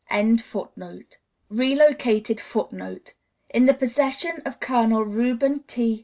[1.51, 3.13] ][Relocated Footnote:
[3.53, 5.99] In the possession of Colonel Reuben T.